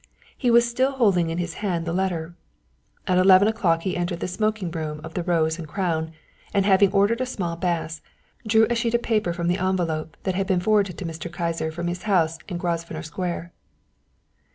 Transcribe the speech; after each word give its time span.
He 0.35 0.49
was 0.49 0.67
still 0.67 0.93
holding 0.93 1.29
in 1.29 1.37
his 1.37 1.53
hand 1.61 1.85
the 1.85 1.93
letter. 1.93 2.33
At 3.05 3.19
eleven 3.19 3.47
o'clock 3.47 3.83
he 3.83 3.95
entered 3.95 4.19
the 4.19 4.27
smoking 4.27 4.71
room 4.71 4.99
of 5.03 5.13
the 5.13 5.21
Rose 5.21 5.59
and 5.59 5.67
Crown, 5.67 6.11
and 6.55 6.65
having 6.65 6.91
ordered 6.91 7.21
a 7.21 7.25
small 7.27 7.55
Bass, 7.55 8.01
drew 8.47 8.65
a 8.71 8.73
sheet 8.73 8.95
of 8.95 9.03
paper 9.03 9.31
from 9.31 9.47
the 9.47 9.59
envelope 9.59 10.17
that 10.23 10.33
had 10.33 10.47
been 10.47 10.59
forwarded 10.59 10.97
to 10.97 11.05
Mr. 11.05 11.29
Kyser 11.31 11.71
from 11.71 11.85
his 11.85 11.99
town 11.99 12.15
house 12.17 12.39
in 12.47 12.57
Grosvenor 12.57 13.03
Square. 13.03 13.53